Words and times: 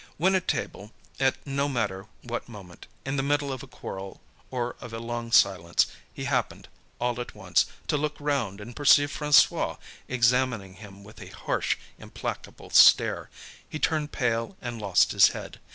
When 0.17 0.33
at 0.33 0.47
table 0.47 0.93
at 1.19 1.37
no 1.45 1.69
matter 1.69 2.07
what 2.23 2.49
moment, 2.49 2.87
in 3.05 3.17
the 3.17 3.21
middle 3.21 3.53
of 3.53 3.61
a 3.61 3.67
quarrel 3.67 4.19
or 4.49 4.75
of 4.81 4.93
a 4.93 4.97
long 4.99 5.31
silence 5.31 5.85
he 6.11 6.23
happened, 6.23 6.67
all 6.97 7.21
at 7.21 7.35
once, 7.35 7.67
to 7.85 7.97
look 7.97 8.15
round, 8.19 8.59
and 8.59 8.75
perceive 8.75 9.15
François 9.15 9.77
examining 10.07 10.77
him 10.77 11.03
with 11.03 11.21
a 11.21 11.27
harsh, 11.27 11.77
implacable 11.99 12.71
stare, 12.71 13.29
he 13.69 13.77
turned 13.77 14.11
pale 14.11 14.57
and 14.59 14.81
lost 14.81 15.11
his 15.11 15.33
head. 15.37 15.59